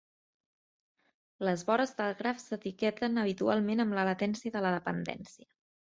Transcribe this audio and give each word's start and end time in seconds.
Les 1.49 1.65
vores 1.67 1.93
del 2.01 2.17
Graf 2.23 2.41
s'etiqueten 2.45 3.25
habitualment 3.27 3.87
amb 3.87 3.99
la 4.01 4.11
latència 4.13 4.57
de 4.59 4.67
la 4.69 4.77
dependència. 4.81 5.53